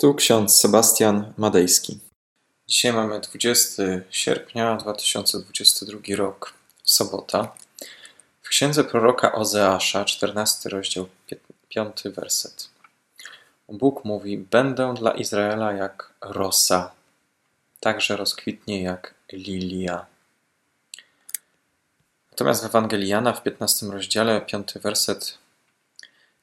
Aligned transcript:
Tu 0.00 0.14
ksiądz 0.14 0.58
Sebastian 0.58 1.32
Madejski. 1.36 1.98
Dzisiaj 2.68 2.92
mamy 2.92 3.20
20 3.20 3.82
sierpnia 4.10 4.76
2022 4.76 6.16
rok, 6.16 6.54
sobota. 6.84 7.54
W 8.42 8.48
księdze 8.48 8.84
proroka 8.84 9.32
Ozeasza, 9.32 10.04
14 10.04 10.68
rozdział, 10.68 11.08
5 11.68 12.02
werset. 12.04 12.70
Bóg 13.68 14.04
mówi: 14.04 14.38
Będę 14.38 14.94
dla 14.94 15.10
Izraela 15.12 15.72
jak 15.72 16.12
rosa, 16.20 16.92
także 17.80 18.16
rozkwitnie 18.16 18.82
jak 18.82 19.14
lilia. 19.32 20.06
Natomiast 22.30 22.62
w 22.62 22.66
Ewangelii 22.66 23.08
Jana 23.08 23.32
w 23.32 23.42
15 23.42 23.86
rozdziale, 23.86 24.40
5 24.40 24.74
werset, 24.82 25.38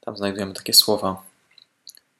tam 0.01 0.17
znajdujemy 0.17 0.53
takie 0.53 0.73
słowa: 0.73 1.23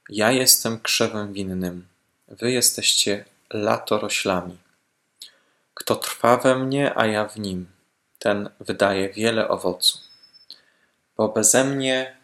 Ja 0.10 0.32
jestem 0.32 0.80
krzewem 0.80 1.34
winnym, 1.34 1.88
wy 2.28 2.52
jesteście 2.52 3.26
latoroślami. 3.50 4.58
Kto 5.74 5.96
trwa 5.96 6.38
we 6.38 6.60
mnie, 6.60 6.98
a 6.98 7.06
ja 7.06 7.26
w 7.26 7.40
nim, 7.40 7.68
ten 8.20 8.50
wydaje 8.60 9.10
wiele 9.10 9.48
owocu. 9.48 10.00
Bo 11.18 11.30
beze 11.30 11.64
mnie 11.64 12.18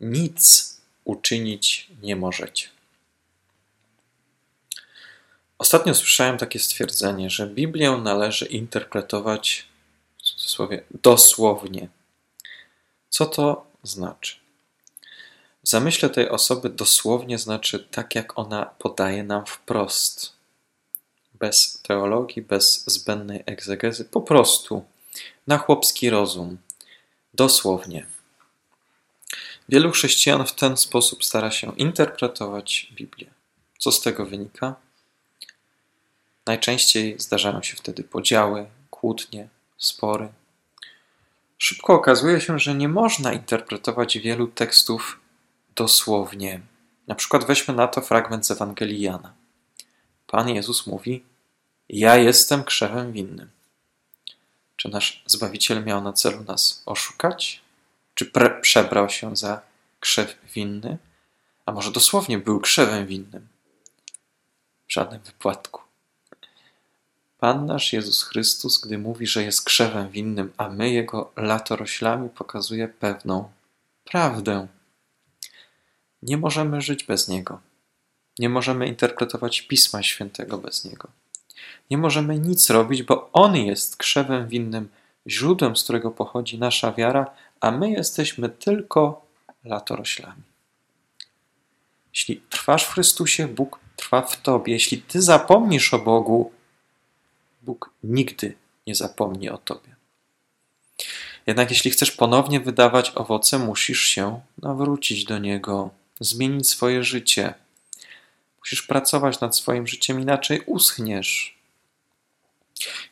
nic 0.00 0.76
uczynić 1.04 1.90
nie 2.02 2.16
możecie. 2.16 2.68
Ostatnio 5.58 5.94
słyszałem 5.94 6.38
takie 6.38 6.58
stwierdzenie, 6.58 7.30
że 7.30 7.46
Biblię 7.46 7.90
należy 7.90 8.46
interpretować 8.46 9.66
w 10.18 10.22
cudzysłowie 10.22 10.82
dosłownie. 10.90 11.88
Co 13.08 13.26
to 13.26 13.66
znaczy? 13.82 14.39
W 15.64 15.68
zamyśle 15.68 16.10
tej 16.10 16.28
osoby 16.28 16.68
dosłownie 16.68 17.38
znaczy 17.38 17.78
tak, 17.78 18.14
jak 18.14 18.38
ona 18.38 18.66
podaje 18.66 19.24
nam 19.24 19.46
wprost. 19.46 20.32
Bez 21.34 21.80
teologii, 21.82 22.42
bez 22.42 22.84
zbędnej 22.86 23.42
egzegezy, 23.46 24.04
po 24.04 24.20
prostu 24.20 24.84
na 25.46 25.58
chłopski 25.58 26.10
rozum. 26.10 26.58
Dosłownie. 27.34 28.06
Wielu 29.68 29.90
chrześcijan 29.90 30.46
w 30.46 30.54
ten 30.54 30.76
sposób 30.76 31.24
stara 31.24 31.50
się 31.50 31.76
interpretować 31.76 32.92
Biblię. 32.92 33.30
Co 33.78 33.92
z 33.92 34.00
tego 34.00 34.26
wynika? 34.26 34.74
Najczęściej 36.46 37.18
zdarzają 37.18 37.62
się 37.62 37.76
wtedy 37.76 38.04
podziały, 38.04 38.66
kłótnie, 38.90 39.48
spory. 39.78 40.28
Szybko 41.58 41.94
okazuje 41.94 42.40
się, 42.40 42.58
że 42.58 42.74
nie 42.74 42.88
można 42.88 43.32
interpretować 43.32 44.18
wielu 44.18 44.46
tekstów 44.46 45.19
dosłownie. 45.80 46.60
Na 47.06 47.14
przykład 47.14 47.46
weźmy 47.46 47.74
na 47.74 47.88
to 47.88 48.00
fragment 48.00 48.46
z 48.46 48.50
Ewangelii 48.50 49.00
Jana. 49.00 49.32
Pan 50.26 50.48
Jezus 50.48 50.86
mówi: 50.86 51.24
Ja 51.88 52.16
jestem 52.16 52.64
krzewem 52.64 53.12
winnym. 53.12 53.50
Czy 54.76 54.88
nasz 54.88 55.22
Zbawiciel 55.26 55.84
miał 55.84 56.00
na 56.02 56.12
celu 56.12 56.44
nas 56.44 56.82
oszukać? 56.86 57.60
Czy 58.14 58.30
przebrał 58.62 59.08
się 59.08 59.36
za 59.36 59.60
krzew 60.00 60.36
winny? 60.54 60.98
A 61.66 61.72
może 61.72 61.90
dosłownie 61.90 62.38
był 62.38 62.60
krzewem 62.60 63.06
winnym? 63.06 63.48
W 64.88 64.92
żadnym 64.92 65.20
wypadku. 65.20 65.80
Pan 67.38 67.66
nasz 67.66 67.92
Jezus 67.92 68.22
Chrystus, 68.22 68.80
gdy 68.80 68.98
mówi, 68.98 69.26
że 69.26 69.42
jest 69.42 69.64
krzewem 69.64 70.10
winnym, 70.10 70.52
a 70.56 70.68
my 70.68 70.90
jego 70.90 71.32
latoroślami, 71.36 72.28
pokazuje 72.28 72.88
pewną 72.88 73.50
prawdę. 74.04 74.66
Nie 76.22 76.36
możemy 76.36 76.80
żyć 76.80 77.04
bez 77.04 77.28
niego. 77.28 77.60
Nie 78.38 78.48
możemy 78.48 78.86
interpretować 78.86 79.62
Pisma 79.62 80.02
Świętego 80.02 80.58
bez 80.58 80.84
niego. 80.84 81.08
Nie 81.90 81.98
możemy 81.98 82.38
nic 82.38 82.70
robić, 82.70 83.02
bo 83.02 83.30
on 83.32 83.56
jest 83.56 83.96
krzewem 83.96 84.48
winnym, 84.48 84.88
źródłem, 85.26 85.76
z 85.76 85.84
którego 85.84 86.10
pochodzi 86.10 86.58
nasza 86.58 86.92
wiara, 86.92 87.30
a 87.60 87.70
my 87.70 87.90
jesteśmy 87.90 88.48
tylko 88.48 89.26
latoroślami. 89.64 90.42
Jeśli 92.14 92.42
trwasz 92.50 92.84
w 92.84 92.92
Chrystusie, 92.92 93.48
Bóg 93.48 93.78
trwa 93.96 94.22
w 94.22 94.42
Tobie. 94.42 94.72
Jeśli 94.72 95.02
Ty 95.02 95.22
zapomnisz 95.22 95.94
o 95.94 95.98
Bogu, 95.98 96.52
Bóg 97.62 97.90
nigdy 98.04 98.54
nie 98.86 98.94
zapomni 98.94 99.50
o 99.50 99.58
Tobie. 99.58 99.96
Jednak 101.46 101.70
jeśli 101.70 101.90
chcesz 101.90 102.10
ponownie 102.10 102.60
wydawać 102.60 103.12
owoce, 103.14 103.58
musisz 103.58 104.00
się 104.02 104.40
nawrócić 104.62 105.24
do 105.24 105.38
Niego, 105.38 105.90
zmienić 106.20 106.68
swoje 106.68 107.04
życie. 107.04 107.54
Musisz 108.58 108.82
pracować 108.82 109.40
nad 109.40 109.56
swoim 109.56 109.86
życiem, 109.86 110.20
inaczej 110.20 110.60
uschniesz. 110.66 111.60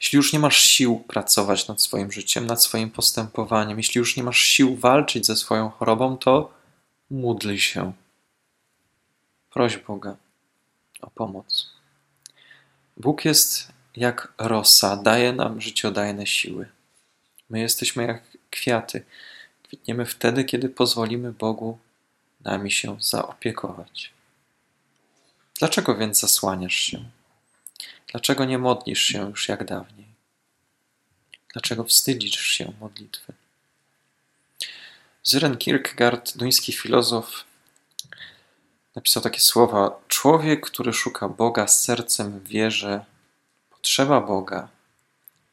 Jeśli 0.00 0.16
już 0.16 0.32
nie 0.32 0.38
masz 0.38 0.58
sił 0.58 1.04
pracować 1.08 1.68
nad 1.68 1.82
swoim 1.82 2.12
życiem, 2.12 2.46
nad 2.46 2.62
swoim 2.62 2.90
postępowaniem, 2.90 3.78
jeśli 3.78 3.98
już 3.98 4.16
nie 4.16 4.22
masz 4.22 4.38
sił 4.38 4.76
walczyć 4.76 5.26
ze 5.26 5.36
swoją 5.36 5.70
chorobą, 5.70 6.16
to 6.16 6.52
módl 7.10 7.56
się. 7.56 7.92
Proś 9.50 9.76
Boga 9.76 10.16
o 11.00 11.10
pomoc. 11.10 11.70
Bóg 12.96 13.24
jest 13.24 13.68
jak 13.96 14.32
rosa, 14.38 14.96
daje 14.96 15.32
nam 15.32 15.60
życiodajne 15.60 16.26
siły. 16.26 16.68
My 17.50 17.60
jesteśmy 17.60 18.02
jak 18.06 18.22
kwiaty. 18.50 19.04
Kwitniemy 19.62 20.06
wtedy, 20.06 20.44
kiedy 20.44 20.68
pozwolimy 20.68 21.32
Bogu 21.32 21.78
nami 22.50 22.70
się 22.70 22.96
zaopiekować. 23.00 24.10
Dlaczego 25.58 25.96
więc 25.96 26.20
zasłaniasz 26.20 26.74
się? 26.74 27.04
Dlaczego 28.10 28.44
nie 28.44 28.58
modlisz 28.58 29.02
się 29.02 29.28
już 29.28 29.48
jak 29.48 29.64
dawniej? 29.64 30.08
Dlaczego 31.52 31.84
wstydzisz 31.84 32.40
się 32.40 32.72
modlitwy? 32.80 33.32
Zyren 35.24 35.56
Kierkegaard, 35.56 36.36
duński 36.36 36.72
filozof, 36.72 37.44
napisał 38.96 39.22
takie 39.22 39.40
słowa: 39.40 40.00
Człowiek, 40.08 40.66
który 40.66 40.92
szuka 40.92 41.28
Boga 41.28 41.66
z 41.68 41.82
sercem 41.82 42.40
w 42.40 42.48
wierze, 42.48 43.04
potrzeba 43.70 44.20
Boga, 44.20 44.68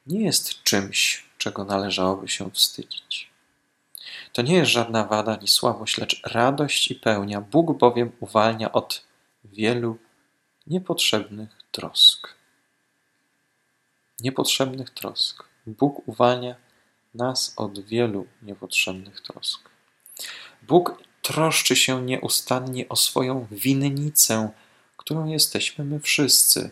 nie 0.08 0.26
jest 0.26 0.64
czymś, 0.64 1.26
czego 1.38 1.66
należałoby 1.66 2.28
się 2.28 2.52
wstydzić. 2.52 3.35
To 4.36 4.42
nie 4.42 4.56
jest 4.56 4.72
żadna 4.72 5.04
wada 5.04 5.38
ani 5.38 5.48
słabość, 5.48 5.98
lecz 5.98 6.22
radość 6.24 6.92
i 6.92 6.96
pełnia. 6.96 7.42
Bóg 7.42 7.78
bowiem 7.78 8.12
uwalnia 8.20 8.72
od 8.72 9.06
wielu 9.44 9.98
niepotrzebnych 10.68 11.50
trosk 11.72 12.36
niepotrzebnych 14.20 14.90
trosk. 14.90 15.44
Bóg 15.68 16.08
uwalnia 16.08 16.56
nas 17.14 17.54
od 17.58 17.80
wielu 17.80 18.28
niepotrzebnych 18.42 19.22
trosk. 19.22 19.70
Bóg 20.62 21.04
troszczy 21.22 21.76
się 21.76 22.02
nieustannie 22.02 22.90
o 22.90 22.96
swoją 22.96 23.48
winnicę, 23.52 24.52
którą 24.98 25.26
jesteśmy 25.26 25.86
my 25.86 26.00
wszyscy. 26.00 26.70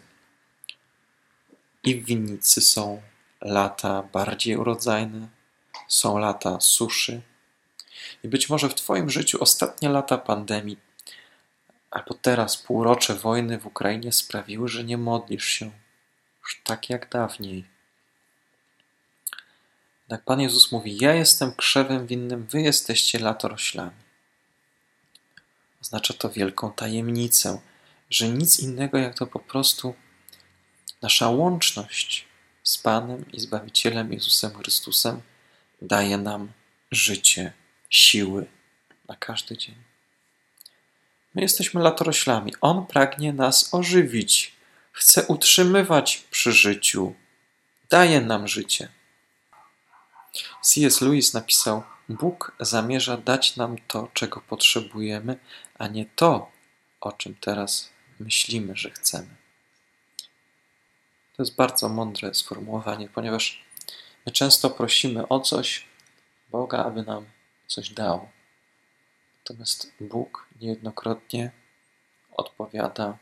I 1.84 2.02
w 2.02 2.06
winnicy 2.06 2.62
są 2.62 3.02
lata 3.41 4.03
bardziej 4.13 4.57
urodzajne, 4.57 5.28
są 5.88 6.18
lata 6.18 6.59
suszy. 6.59 7.22
I 8.24 8.28
być 8.28 8.50
może 8.50 8.69
w 8.69 8.75
Twoim 8.75 9.09
życiu 9.09 9.38
ostatnie 9.41 9.90
lata 9.90 10.18
pandemii, 10.18 10.78
albo 11.91 12.14
teraz 12.14 12.58
półrocze 12.58 13.16
wojny 13.16 13.59
w 13.59 13.66
Ukrainie 13.66 14.14
sprawiły, 14.14 14.68
że 14.68 14.84
nie 14.84 14.97
modlisz 14.97 15.46
się 15.46 15.72
już 16.44 16.62
tak 16.64 16.90
jak 16.90 17.09
dawniej. 17.09 17.66
Tak 20.08 20.24
Pan 20.24 20.41
Jezus 20.41 20.72
mówi: 20.72 20.97
Ja 21.02 21.14
jestem 21.14 21.53
krzewem 21.56 22.08
winnym, 22.08 22.47
wy 22.47 22.62
jesteście 22.62 23.19
latoroślami. 23.19 24.03
Oznacza 25.81 26.14
to 26.14 26.30
wielką 26.30 26.72
tajemnicę, 26.72 27.62
że 28.09 28.30
nic 28.30 28.59
innego 28.59 28.97
jak 28.97 29.17
to 29.17 29.28
po 29.28 29.40
prostu 29.40 29.96
nasza 31.02 31.29
łączność 31.29 32.28
z 32.64 32.78
Panem 32.78 33.32
i 33.32 33.40
Zbawicielem 33.40 34.14
Jezusem 34.14 34.53
Chrystusem 34.53 35.22
daje 35.82 36.17
nam 36.17 36.52
życie, 36.91 37.53
siły 37.93 38.45
na 39.07 39.16
każdy 39.16 39.57
dzień. 39.57 39.75
My 41.35 41.41
jesteśmy 41.41 41.81
latoroślami. 41.81 42.53
On 42.61 42.85
pragnie 42.85 43.34
nas 43.34 43.73
ożywić 43.73 44.53
chce 44.91 45.25
utrzymywać 45.28 46.17
przy 46.31 46.51
życiu, 46.51 47.16
daje 47.90 48.22
nam 48.22 48.47
życie. 48.47 48.90
C.S. 50.61 51.01
Lewis 51.01 51.34
napisał: 51.34 51.84
Bóg 52.09 52.51
zamierza 52.59 53.17
dać 53.17 53.55
nam 53.55 53.75
to, 53.87 54.09
czego 54.13 54.41
potrzebujemy, 54.41 55.40
a 55.79 55.87
nie 55.87 56.05
to, 56.05 56.51
o 57.01 57.11
czym 57.11 57.35
teraz 57.35 57.90
myślimy, 58.19 58.75
że 58.75 58.91
chcemy. 58.91 59.35
To 61.37 61.43
jest 61.43 61.55
bardzo 61.55 61.90
mądre 61.90 62.34
sformułowanie, 62.34 63.09
ponieważ 63.09 63.63
my 64.25 64.31
często 64.31 64.69
prosimy 64.69 65.28
o 65.28 65.40
coś 65.40 65.85
Boga, 66.51 66.85
aby 66.85 67.03
nam 67.03 67.25
coś 67.73 67.90
dał. 67.90 68.29
Natomiast 69.37 69.93
Bóg 69.99 70.47
niejednokrotnie 70.61 71.52
odpowiada: 72.31 73.17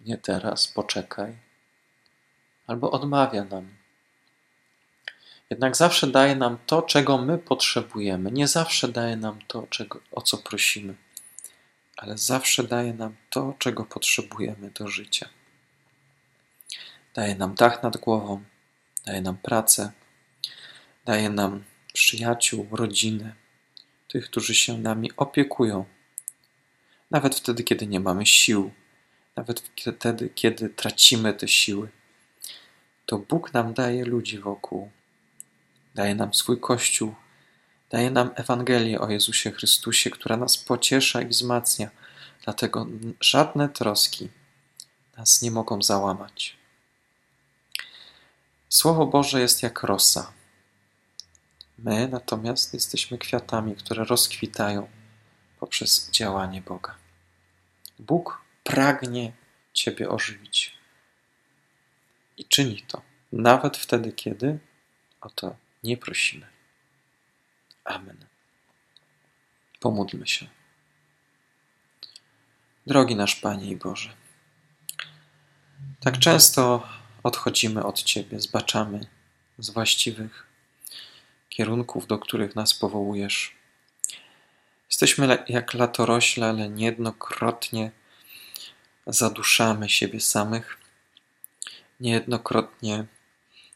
Nie 0.00 0.18
teraz, 0.18 0.68
poczekaj, 0.68 1.36
albo 2.66 2.90
odmawia 2.90 3.44
nam. 3.44 3.76
Jednak 5.50 5.76
zawsze 5.76 6.06
daje 6.06 6.36
nam 6.36 6.58
to, 6.66 6.82
czego 6.82 7.18
my 7.18 7.38
potrzebujemy. 7.38 8.30
Nie 8.32 8.48
zawsze 8.48 8.88
daje 8.88 9.16
nam 9.16 9.38
to, 9.46 9.66
czego, 9.70 10.00
o 10.12 10.22
co 10.22 10.38
prosimy, 10.38 10.94
ale 11.96 12.18
zawsze 12.18 12.64
daje 12.64 12.94
nam 12.94 13.16
to, 13.30 13.54
czego 13.58 13.84
potrzebujemy 13.84 14.70
do 14.70 14.88
życia. 14.88 15.28
Daje 17.14 17.34
nam 17.34 17.54
dach 17.54 17.82
nad 17.82 17.96
głową, 17.96 18.44
daje 19.06 19.20
nam 19.20 19.36
pracę, 19.36 19.92
daje 21.04 21.30
nam 21.30 21.64
przyjaciół, 22.00 22.68
rodzinę, 22.72 23.34
tych, 24.08 24.24
którzy 24.24 24.54
się 24.54 24.78
nami 24.78 25.10
opiekują. 25.16 25.84
Nawet 27.10 27.34
wtedy, 27.34 27.64
kiedy 27.64 27.86
nie 27.86 28.00
mamy 28.00 28.26
sił, 28.26 28.70
nawet 29.36 29.62
wtedy, 29.96 30.30
kiedy 30.34 30.68
tracimy 30.68 31.34
te 31.34 31.48
siły, 31.48 31.88
to 33.06 33.18
Bóg 33.18 33.52
nam 33.52 33.74
daje 33.74 34.04
ludzi 34.04 34.38
wokół, 34.38 34.90
daje 35.94 36.14
nam 36.14 36.34
swój 36.34 36.60
Kościół, 36.60 37.14
daje 37.90 38.10
nam 38.10 38.30
Ewangelię 38.34 39.00
o 39.00 39.10
Jezusie 39.10 39.50
Chrystusie, 39.50 40.10
która 40.10 40.36
nas 40.36 40.58
pociesza 40.58 41.22
i 41.22 41.26
wzmacnia. 41.26 41.90
Dlatego 42.44 42.86
żadne 43.20 43.68
troski 43.68 44.28
nas 45.16 45.42
nie 45.42 45.50
mogą 45.50 45.82
załamać. 45.82 46.56
Słowo 48.68 49.06
Boże 49.06 49.40
jest 49.40 49.62
jak 49.62 49.82
rosa. 49.82 50.39
My 51.84 52.08
natomiast 52.08 52.74
jesteśmy 52.74 53.18
kwiatami, 53.18 53.76
które 53.76 54.04
rozkwitają 54.04 54.88
poprzez 55.60 56.10
działanie 56.10 56.62
Boga. 56.62 56.94
Bóg 57.98 58.44
pragnie 58.64 59.32
Ciebie 59.72 60.08
ożywić 60.08 60.78
i 62.36 62.44
czyni 62.44 62.82
to, 62.82 63.02
nawet 63.32 63.76
wtedy, 63.76 64.12
kiedy 64.12 64.58
o 65.20 65.30
to 65.30 65.56
nie 65.84 65.96
prosimy. 65.96 66.46
Amen. 67.84 68.26
Pomódlmy 69.80 70.26
się. 70.26 70.46
Drogi 72.86 73.16
nasz 73.16 73.36
Panie 73.36 73.70
i 73.70 73.76
Boże, 73.76 74.12
tak 76.00 76.18
często 76.18 76.88
odchodzimy 77.22 77.84
od 77.84 78.02
Ciebie, 78.02 78.40
zbaczamy 78.40 79.06
z 79.58 79.70
właściwych 79.70 80.49
kierunków, 81.50 82.06
do 82.06 82.18
których 82.18 82.56
nas 82.56 82.74
powołujesz. 82.74 83.56
Jesteśmy 84.88 85.44
jak 85.48 85.74
latorośle, 85.74 86.46
ale 86.48 86.68
niejednokrotnie 86.68 87.90
zaduszamy 89.06 89.88
siebie 89.88 90.20
samych. 90.20 90.78
Niejednokrotnie 92.00 93.06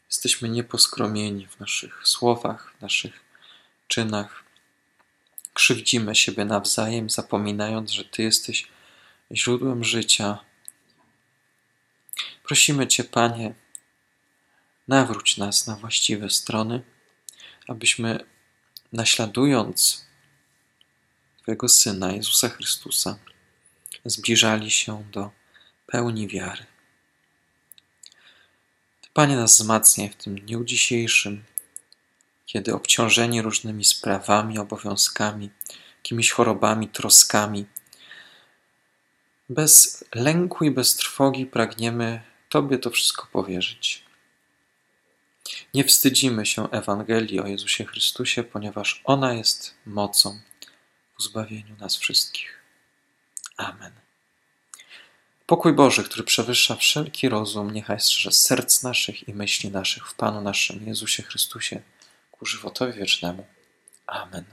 jesteśmy 0.09 0.49
nieposkromieni 0.49 1.47
w 1.47 1.59
naszych 1.59 2.07
słowach, 2.07 2.73
w 2.77 2.81
naszych 2.81 3.19
czynach. 3.87 4.43
Krzywdzimy 5.53 6.15
siebie 6.15 6.45
nawzajem, 6.45 7.09
zapominając, 7.09 7.91
że 7.91 8.05
Ty 8.05 8.23
jesteś 8.23 8.67
źródłem 9.31 9.83
życia. 9.83 10.37
Prosimy 12.43 12.87
Cię, 12.87 13.03
Panie, 13.03 13.53
nawróć 14.87 15.37
nas 15.37 15.67
na 15.67 15.75
właściwe 15.75 16.29
strony 16.29 16.81
abyśmy 17.67 18.25
naśladując 18.93 20.05
Twojego 21.41 21.69
Syna, 21.69 22.11
Jezusa 22.11 22.49
Chrystusa, 22.49 23.19
zbliżali 24.05 24.71
się 24.71 25.03
do 25.11 25.31
pełni 25.87 26.27
wiary. 26.27 26.65
Panie, 29.13 29.35
nas 29.35 29.53
wzmacniaj 29.53 30.09
w 30.09 30.15
tym 30.15 30.39
dniu 30.39 30.63
dzisiejszym, 30.63 31.43
kiedy 32.45 32.73
obciążeni 32.73 33.41
różnymi 33.41 33.85
sprawami, 33.85 34.59
obowiązkami, 34.59 35.49
jakimiś 35.97 36.31
chorobami, 36.31 36.87
troskami, 36.87 37.65
bez 39.49 40.03
lęku 40.15 40.65
i 40.65 40.71
bez 40.71 40.95
trwogi 40.95 41.45
pragniemy 41.45 42.21
Tobie 42.49 42.77
to 42.77 42.89
wszystko 42.89 43.27
powierzyć. 43.31 44.04
Nie 45.75 45.83
wstydzimy 45.83 46.45
się 46.45 46.71
Ewangelii 46.71 47.39
o 47.39 47.47
Jezusie 47.47 47.85
Chrystusie, 47.85 48.43
ponieważ 48.43 49.01
ona 49.03 49.33
jest 49.33 49.75
mocą 49.85 50.39
w 51.19 51.23
zbawieniu 51.23 51.75
nas 51.79 51.95
wszystkich. 51.95 52.63
Amen. 53.57 53.91
Pokój 55.45 55.73
Boży, 55.73 56.03
który 56.03 56.23
przewyższa 56.23 56.75
wszelki 56.75 57.29
rozum, 57.29 57.71
niechaj 57.71 57.99
strzeże 57.99 58.31
serc 58.31 58.83
naszych 58.83 59.27
i 59.27 59.33
myśli 59.33 59.71
naszych 59.71 60.07
w 60.09 60.13
Panu 60.13 60.41
naszym 60.41 60.87
Jezusie 60.87 61.23
Chrystusie 61.23 61.81
ku 62.31 62.45
żywotowi 62.45 62.93
wiecznemu. 62.93 63.45
Amen. 64.07 64.45